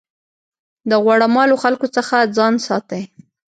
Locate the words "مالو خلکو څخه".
1.35-2.15